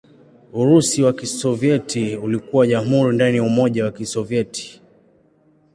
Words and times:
Urusi 0.53 1.03
wa 1.03 1.13
Kisovyeti 1.13 2.15
ulikuwa 2.15 2.67
jamhuri 2.67 3.15
ndani 3.15 3.37
ya 3.37 3.43
Umoja 3.43 3.85
wa 3.85 3.91
Kisovyeti. 3.91 4.81